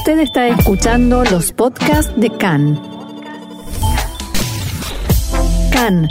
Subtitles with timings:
[0.00, 2.80] Usted está escuchando los podcasts de CAN.
[5.70, 6.08] CAN,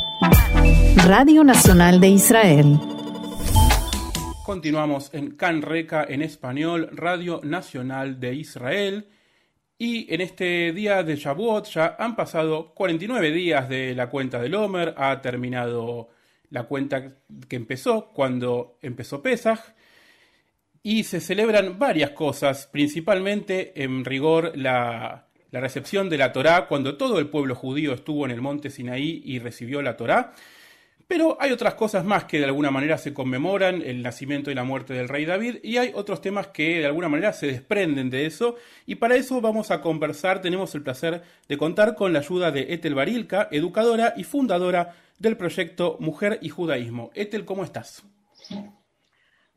[1.07, 2.79] Radio Nacional de Israel.
[4.45, 9.07] Continuamos en CAN Reca en español, Radio Nacional de Israel.
[9.79, 14.53] Y en este día de Shavuot ya han pasado 49 días de la cuenta del
[14.53, 16.09] Homer, ha terminado
[16.51, 17.15] la cuenta
[17.47, 19.61] que empezó cuando empezó Pesach
[20.83, 27.19] y se celebran varias cosas, principalmente en rigor la, recepción de la Torá cuando todo
[27.19, 30.33] el pueblo judío estuvo en el monte Sinaí y recibió la Torá.
[31.07, 34.63] Pero hay otras cosas más que de alguna manera se conmemoran, el nacimiento y la
[34.63, 38.27] muerte del rey David, y hay otros temas que de alguna manera se desprenden de
[38.27, 42.51] eso, y para eso vamos a conversar, tenemos el placer de contar con la ayuda
[42.51, 47.09] de Etel Barilka, educadora y fundadora del proyecto Mujer y Judaísmo.
[47.15, 48.03] Etel, ¿cómo estás?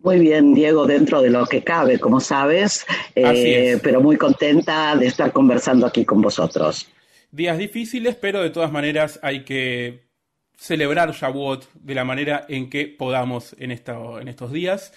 [0.02, 2.84] Muy bien, Diego, dentro de lo que cabe, como sabes,
[3.14, 6.88] eh, pero muy contenta de estar conversando aquí con vosotros.
[7.30, 10.02] Días difíciles, pero de todas maneras hay que
[10.56, 14.92] celebrar Shavuot de la manera en que podamos en, en estos días.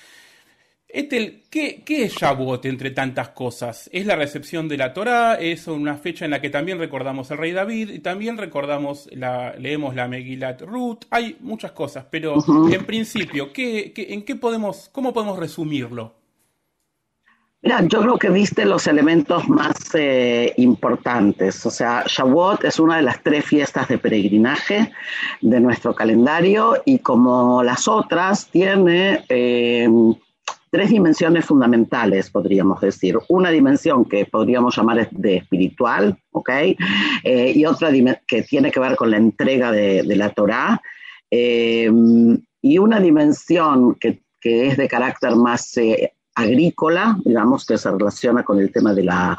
[0.98, 3.90] Etel, ¿qué, es Shavuot entre tantas cosas?
[3.92, 7.38] Es la recepción de la Torá, es una fecha en la que también recordamos al
[7.38, 12.36] rey David y también recordamos, la, leemos la Megilat Ruth, hay muchas cosas, pero
[12.72, 16.16] en principio, ¿qué, en qué podemos, ¿cómo podemos resumirlo?
[17.62, 21.66] Mira, yo creo que viste los elementos más eh, importantes.
[21.66, 24.94] O sea, Shavuot es una de las tres fiestas de peregrinaje
[25.42, 29.26] de nuestro calendario y como las otras tiene...
[29.28, 29.90] Eh,
[30.76, 33.18] tres dimensiones fundamentales, podríamos decir.
[33.30, 36.50] Una dimensión que podríamos llamar de espiritual, ¿ok?
[37.24, 37.94] Eh, y otra
[38.28, 40.82] que tiene que ver con la entrega de, la Torá.
[41.32, 41.90] Eh,
[42.62, 48.60] y una dimensión que, es de carácter más eh, agrícola, digamos, que se relaciona con
[48.60, 49.38] el tema de la,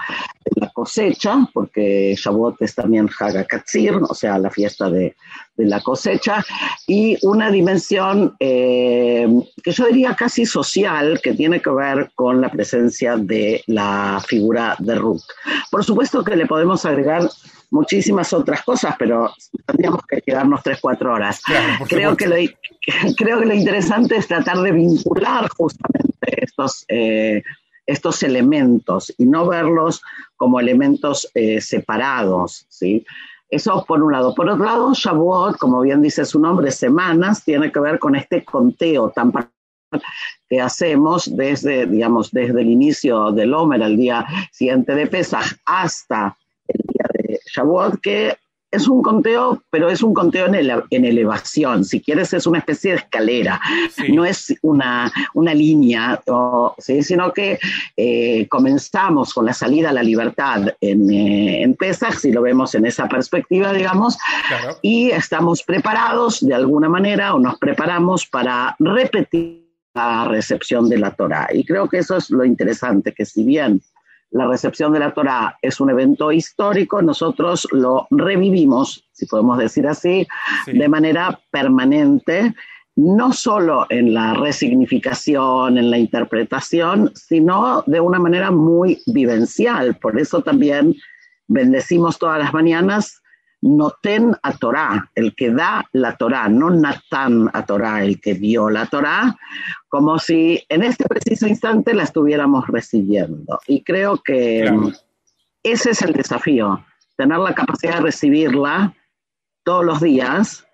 [0.72, 5.16] cosecha, porque Shavuot es también Hagakatzir, o sea, la fiesta de,
[5.56, 6.44] la cosecha,
[6.86, 9.26] y una dimensión eh,
[9.62, 14.76] que yo diría casi social, que tiene que ver con la presencia de la figura
[14.78, 15.22] de Ruth.
[15.70, 17.28] Por supuesto que le podemos agregar
[17.70, 19.32] muchísimas otras cosas, pero
[19.66, 21.42] tendríamos que quedarnos tres, cuatro horas.
[21.88, 22.36] creo, que lo,
[23.16, 27.42] creo que lo interesante es tratar de vincular justamente estos, eh,
[27.86, 30.02] estos elementos y no verlos
[30.36, 33.04] como elementos eh, separados, ¿sí?
[33.48, 34.34] Eso por un lado.
[34.34, 38.44] Por otro lado, Shavuot, como bien dice su nombre, semanas, tiene que ver con este
[38.44, 39.32] conteo tan
[40.48, 46.36] que hacemos desde, digamos, desde el inicio del Homer, al día siguiente de Pesach, hasta
[46.66, 48.36] el día de Shavuot, que
[48.70, 51.84] es un conteo, pero es un conteo en, elevación.
[51.84, 53.60] Si quieres, es una especie de escalera.
[54.08, 56.20] No es una, línea,
[56.78, 57.58] sino que
[57.96, 62.74] eh, comenzamos con la salida a la libertad en, eh, en Pesach, si lo vemos
[62.74, 64.18] en esa perspectiva, digamos,
[64.82, 71.12] y estamos preparados de alguna manera o nos preparamos para repetir la recepción de la
[71.12, 71.48] Torah.
[71.52, 73.80] Y creo que eso es lo interesante, que si bien
[74.30, 79.86] la recepción de la Torá es un evento histórico, nosotros lo revivimos, si podemos decir
[79.86, 80.26] así,
[80.66, 82.54] de manera permanente,
[82.96, 89.96] no solo en la resignificación, en la interpretación, sino de una manera muy vivencial.
[89.96, 90.94] Por eso también
[91.46, 93.22] bendecimos todas las mañanas
[93.66, 98.70] Noten a Torah, el que da la Torah, no Natán a Torah, el que dio
[98.70, 99.36] la Torah,
[99.88, 103.58] como si en este preciso instante la estuviéramos recibiendo.
[103.66, 104.70] Y creo que
[105.62, 106.84] ese es el desafío,
[107.16, 108.94] tener la capacidad de recibirla
[109.64, 110.64] todos los días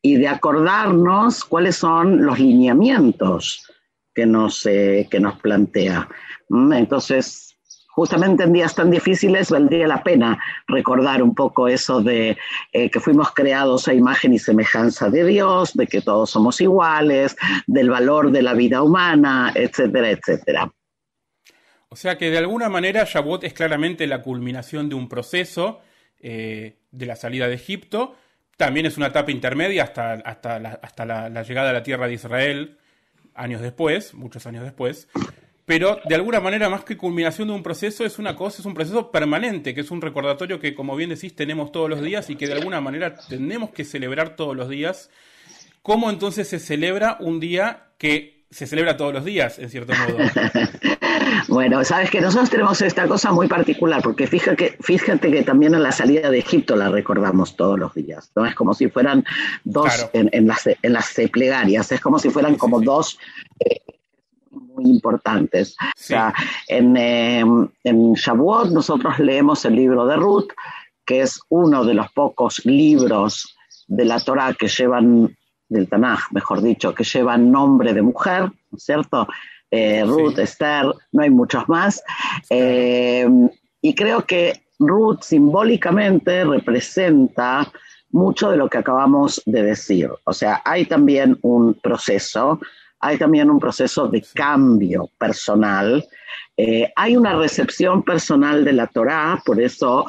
[0.00, 3.70] y de acordarnos cuáles son los lineamientos
[4.14, 6.08] que nos, eh, que nos plantea.
[6.48, 6.72] ¿Mm?
[6.72, 7.47] Entonces,
[7.98, 12.38] justamente en días tan difíciles valdría la pena recordar un poco eso de
[12.72, 17.36] eh, que fuimos creados a imagen y semejanza de Dios, de que todos somos iguales,
[17.66, 20.72] del valor de la vida humana, etcétera, etcétera.
[21.88, 25.80] O sea que de alguna manera Shavuot es claramente la culminación de un proceso
[26.20, 28.14] eh, de la salida de Egipto.
[28.56, 32.78] También es una etapa intermedia hasta, hasta, hasta la llegada a la tierra de Israel
[33.34, 35.08] años después, muchos años después
[35.68, 38.72] pero de alguna manera más que culminación de un proceso es una cosa, es un
[38.72, 42.36] proceso permanente, que es un recordatorio que como bien decís tenemos todos los días y
[42.36, 45.10] que de alguna manera tenemos que celebrar todos los días.
[45.82, 50.16] ¿Cómo entonces se celebra un día que se celebra todos los días, en cierto modo?
[51.48, 55.74] Bueno, sabes que nosotros tenemos esta cosa muy particular, porque fíjate que, fíjate que también
[55.74, 58.44] en la salida de Egipto la recordamos todos los días, ¿no?
[58.44, 59.24] Es como si fueran
[59.64, 63.18] dos en, las, en las plegarias, es como si fueran como dos
[63.60, 63.80] eh,
[64.78, 65.76] muy importantes.
[65.80, 66.32] O sea,
[66.68, 67.44] en, eh,
[67.84, 70.48] en Shavuot nosotros leemos el libro de Ruth,
[71.04, 75.36] que es uno de los pocos libros de la Torah que llevan,
[75.68, 79.26] del Tanaj, mejor dicho, que llevan nombre de mujer, ¿no es cierto?
[79.70, 82.02] Eh, Ruth, Esther, no hay muchos más.
[82.50, 83.26] Eh,
[83.82, 87.70] y creo que Ruth simbólicamente representa
[88.10, 90.10] mucho de lo que acabamos de decir.
[90.24, 92.60] O sea, hay también un proceso,
[93.00, 96.04] hay también un proceso de cambio personal.
[96.56, 100.06] Eh, hay una recepción personal de la Torá, por eso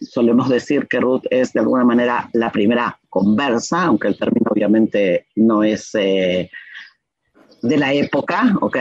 [0.00, 5.26] solemos decir que Ruth es de alguna manera la primera conversa, aunque el término obviamente
[5.36, 5.92] no es
[7.64, 8.76] de la época, ¿ok?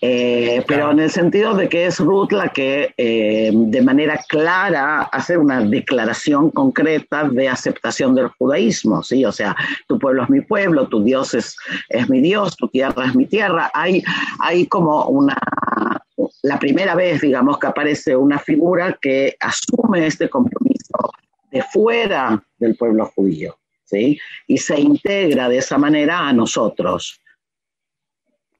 [0.00, 5.02] Eh, pero en el sentido de que es Ruth la que eh, de manera clara
[5.12, 9.24] hace una declaración concreta de aceptación del judaísmo, ¿sí?
[9.24, 9.54] O sea,
[9.86, 11.56] tu pueblo es mi pueblo, tu Dios es,
[11.88, 13.70] es mi Dios, tu tierra es mi tierra.
[13.72, 14.02] Hay,
[14.40, 15.38] hay como una,
[16.42, 21.12] la primera vez, digamos, que aparece una figura que asume este compromiso
[21.52, 24.18] de fuera del pueblo judío, ¿sí?
[24.48, 27.20] Y se integra de esa manera a nosotros.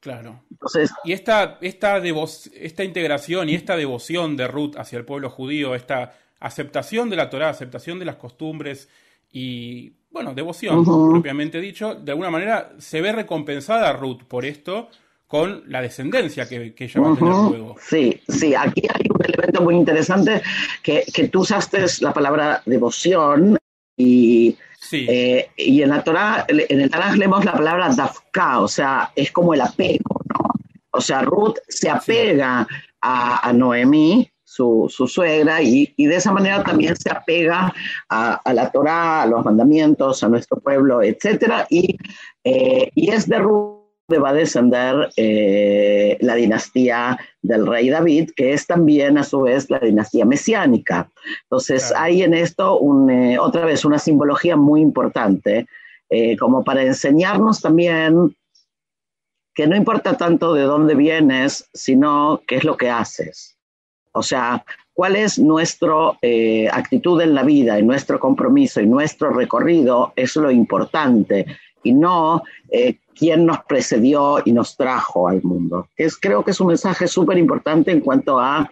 [0.00, 0.44] Claro.
[0.50, 5.74] Entonces, y esta, esta, esta integración y esta devoción de Ruth hacia el pueblo judío,
[5.74, 8.88] esta aceptación de la Torah, aceptación de las costumbres
[9.32, 14.88] y, bueno, devoción, propiamente dicho, de alguna manera se ve recompensada Ruth por esto
[15.26, 17.76] con la descendencia que, que ella va a tener luego.
[17.80, 20.40] Sí, sí, aquí hay un elemento muy interesante
[20.82, 23.58] que, que tú usaste la palabra devoción
[23.96, 24.56] y
[24.92, 29.30] eh, y en la Torah, en el Tanaj leemos la palabra dafka, o sea, es
[29.32, 30.50] como el apego, ¿no?
[30.90, 32.66] O sea, Ruth se apega
[33.00, 37.72] a, Noemí, su, suegra, y, de esa manera también se apega
[38.08, 41.96] a, la Torah, a los mandamientos, a nuestro pueblo, etcétera, y,
[42.44, 43.77] eh, y es de Ruth
[44.16, 49.69] va a descender eh, la dinastía del rey David, que es también a su vez
[49.69, 51.10] la dinastía mesiánica.
[51.43, 55.66] Entonces hay en esto eh, otra vez una simbología muy importante,
[56.08, 58.34] eh, como para enseñarnos también
[59.55, 63.58] que no importa tanto de dónde vienes, sino qué es lo que haces.
[64.12, 64.64] O sea,
[64.94, 66.12] cuál es nuestra
[66.72, 71.46] actitud en la vida y nuestro compromiso y nuestro recorrido es lo importante
[71.82, 72.42] y no
[73.19, 75.88] quién nos precedió y nos trajo al mundo.
[75.96, 78.70] Es, creo que es un mensaje súper importante en cuanto a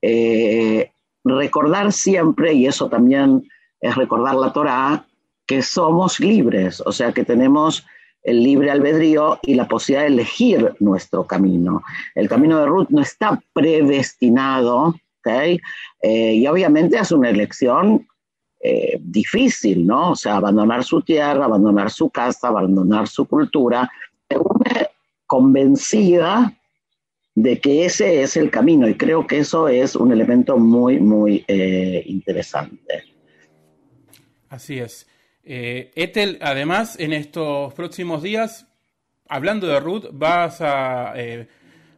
[0.00, 0.90] eh,
[1.24, 3.48] recordar siempre, y eso también
[3.80, 5.06] es recordar la Torah,
[5.46, 7.84] que somos libres, o sea, que tenemos
[8.22, 11.82] el libre albedrío y la posibilidad de elegir nuestro camino.
[12.14, 15.58] El camino de Ruth no está predestinado, ¿okay?
[16.02, 18.06] Eh, y obviamente es una elección
[18.60, 20.10] eh, difícil, ¿no?
[20.10, 23.90] O sea, abandonar su tierra, abandonar su casa, abandonar su cultura,
[25.26, 26.52] convencida
[27.34, 31.44] de que ese es el camino y creo que eso es un elemento muy, muy
[31.48, 33.04] eh, interesante.
[34.48, 35.06] Así es.
[35.42, 35.90] Eh,
[36.40, 38.66] además, en estos próximos días,
[39.28, 41.14] hablando de Ruth, vas a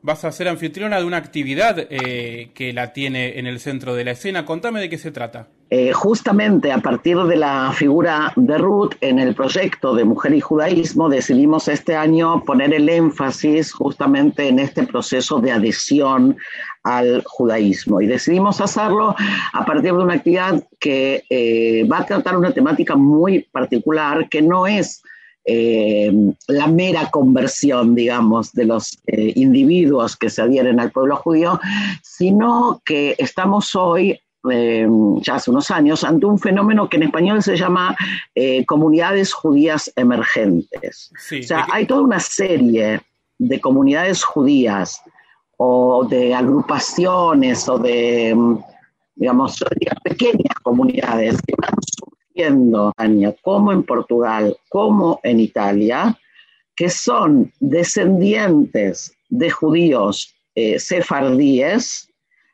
[0.03, 4.05] vas a ser anfitriona de una actividad eh, que la tiene en el centro de
[4.05, 4.45] la escena.
[4.45, 5.49] Contame de qué se trata.
[5.75, 10.41] Eh, justamente a partir de la figura de Ruth en el proyecto de Mujer y
[10.43, 16.37] Judaísmo decidimos este año poner el énfasis justamente en este proceso de adhesión
[16.83, 18.03] al judaísmo.
[18.03, 19.17] Y decidimos hacerlo
[19.55, 24.43] a partir de una actividad que eh, va a tratar una temática muy particular que
[24.43, 25.03] no es
[25.47, 26.13] eh,
[26.49, 31.59] la mera conversión, digamos, de los individuos que se adhieren al pueblo judío,
[32.03, 34.21] sino que estamos hoy
[34.51, 34.89] eh,
[35.21, 37.97] ya hace unos años, ante un fenómeno que en español se llama
[38.67, 41.13] comunidades judías emergentes.
[41.13, 43.01] o sea, hay toda una serie
[43.39, 45.03] de comunidades judías
[45.57, 48.37] o de agrupaciones o de,
[49.15, 49.63] digamos,
[50.03, 51.55] pequeñas comunidades que
[52.35, 52.93] viendo,
[53.43, 56.19] como en Portugal, como en Italia,
[56.75, 62.09] que son descendientes de judíos eh, sefardíes,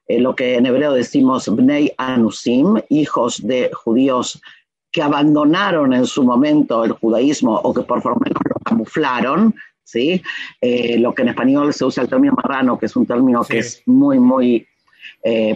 [0.09, 4.41] eh, lo que en hebreo decimos Bnei Anusim, hijos de judíos
[4.91, 10.23] que abandonaron en su momento el judaísmo o que por lo menos lo camuflaron, ¿sí?
[10.61, 13.59] Eh, lo que en español se usa el término marrano, que es un término que
[13.59, 14.67] es muy, muy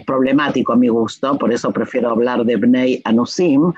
[0.05, 3.73] problemático a mi gusto, por eso prefiero hablar de Bnei Anusim,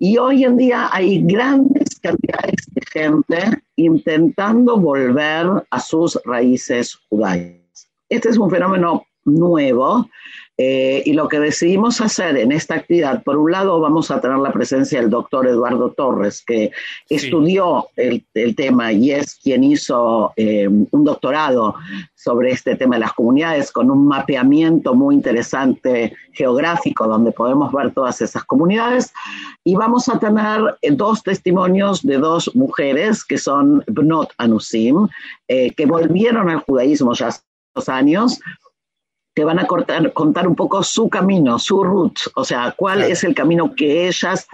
[0.00, 7.88] y hoy en día hay grandes cantidades de gente intentando volver a sus raíces judaicas.
[8.08, 10.08] Este es un fenómeno nuevo
[10.60, 14.38] eh, y lo que decidimos hacer en esta actividad, por un lado vamos a tener
[14.38, 16.72] la presencia del doctor Eduardo Torres, que
[17.08, 21.76] estudió el, tema y es quien hizo eh, un doctorado
[22.16, 27.94] sobre este tema de las comunidades con un mapeamiento muy interesante geográfico donde podemos ver
[27.94, 29.12] todas esas comunidades.
[29.62, 35.06] Y vamos a tener eh, dos testimonios de dos mujeres que son Bnot Anusim,
[35.46, 37.42] que volvieron al judaísmo ya hace
[37.74, 38.40] dos años
[39.38, 43.36] te van a contar un poco su camino, su route, o sea, cuál es el
[43.36, 44.48] camino que ellas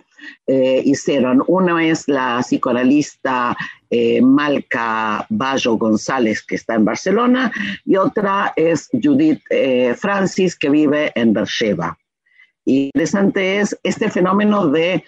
[0.47, 1.43] eh, hicieron.
[1.47, 3.57] Una es la psicoanalista
[3.89, 7.51] eh, Malca Bayo González, que está en Barcelona,
[7.87, 11.97] y otra es Judith eh, Francis, que vive en Beersheba.
[12.67, 15.03] Y interesante es este fenómeno de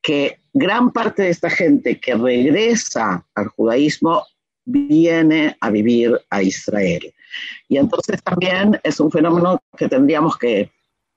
[0.00, 4.24] que gran parte de esta gente que regresa al judaísmo
[4.64, 7.12] viene a vivir a Israel.
[7.68, 10.70] Y entonces también es un fenómeno que tendríamos que,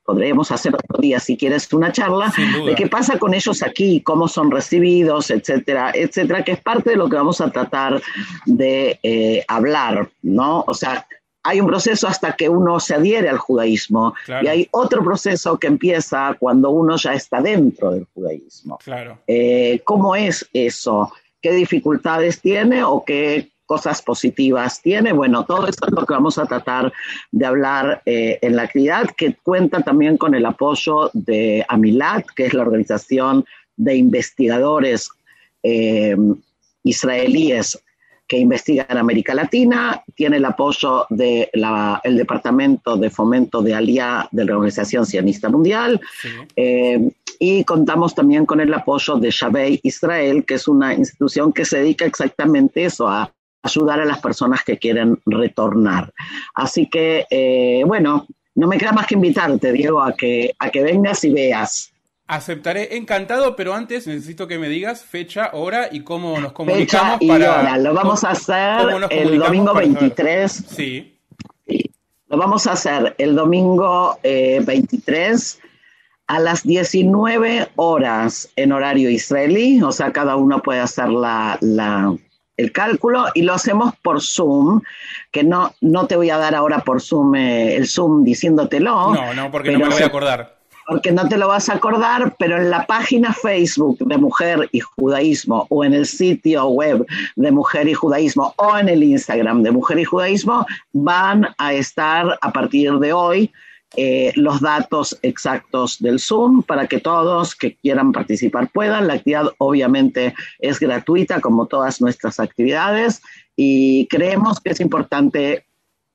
[0.05, 2.34] podríamos hacer otro día si quieres una charla,
[2.65, 6.96] de qué pasa con ellos aquí, cómo son recibidos, etcétera, etcétera, que es parte de
[6.98, 8.01] lo que vamos a tratar
[8.46, 10.63] de eh, hablar, ¿no?
[10.67, 11.08] O sea,
[11.43, 15.67] hay un proceso hasta que uno se adhiere al judaísmo y hay otro proceso que
[15.67, 18.77] empieza cuando uno ya está dentro del judaísmo.
[18.84, 19.20] Claro.
[19.27, 21.12] Eh, ¿Cómo es eso?
[21.41, 25.13] ¿Qué dificultades tiene o qué cosas positivas tiene.
[25.13, 26.91] Bueno, todo eso es lo que vamos a tratar
[27.32, 32.46] de hablar eh, en la actividad, que cuenta también con el apoyo de AMILAT, que
[32.48, 35.10] es la organización de investigadores
[35.63, 36.15] eh,
[36.84, 37.79] israelíes
[38.27, 41.50] que investigan en América Latina, tiene el apoyo del
[42.17, 46.00] Departamento de Fomento de Alía de la Organización Sionista Mundial,
[46.55, 51.65] eh, y contamos también con el apoyo de Shabei Israel, que es una institución que
[51.65, 53.32] se dedica exactamente eso, a
[53.63, 56.13] ayudar a las personas que quieren retornar.
[56.53, 60.84] Así que, eh, bueno, no me queda más que invitarte, Diego, a que, a que
[60.84, 61.91] vengas y veas.
[62.27, 67.20] Aceptaré encantado, pero antes necesito que me digas fecha, hora y cómo nos comunicamos.
[67.20, 70.51] Fecha y hora, lo vamos a hacer el domingo 23.
[70.51, 71.10] Sí.
[72.27, 75.67] Lo vamos a hacer el domingo 23 eh,
[76.27, 82.15] a las 19 horas en horario israelí, o sea, cada uno puede hacer la, la
[82.57, 84.81] el cálculo y lo hacemos por Zoom,
[85.31, 89.13] que no, no te voy a dar ahora por Zoom eh, el Zoom diciéndotelo.
[89.13, 90.57] No, no, porque no me lo voy a acordar.
[90.86, 94.81] Porque no te lo vas a acordar, pero en la página Facebook de Mujer y
[94.81, 97.05] Judaísmo o en el sitio web
[97.38, 102.38] de Mujer y Judaísmo o en el Instagram de Mujer y Judaísmo van a estar
[102.41, 103.50] a partir de hoy
[103.96, 109.08] eh, los datos exactos del Zoom para que todos que quieran participar puedan.
[109.08, 113.22] La actividad obviamente es gratuita como todas nuestras actividades
[113.56, 115.66] y creemos que es importante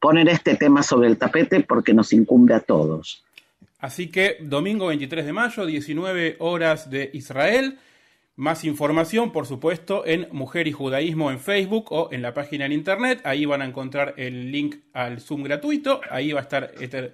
[0.00, 3.24] poner este tema sobre el tapete porque nos incumbe a todos.
[3.78, 7.78] Así que domingo 23 de mayo, 19 horas de Israel.
[8.34, 12.72] Más información, por supuesto, en Mujer y Judaísmo en Facebook o en la página en
[12.72, 13.20] internet.
[13.24, 16.00] Ahí van a encontrar el link al Zoom gratuito.
[16.10, 17.12] Ahí va a estar este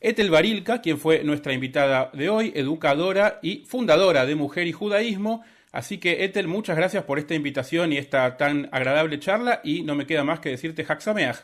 [0.00, 5.44] Etel Barilka, quien fue nuestra invitada de hoy, educadora y fundadora de Mujer y Judaísmo.
[5.72, 9.60] Así que, Etel, muchas gracias por esta invitación y esta tan agradable charla.
[9.62, 11.36] Y no me queda más que decirte Haxameach.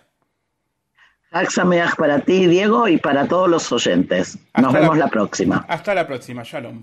[1.33, 4.39] Haxameach para ti, Diego, y para todos los oyentes.
[4.61, 5.67] Nos vemos la próxima.
[5.69, 6.43] Hasta la próxima.
[6.43, 6.83] Shalom.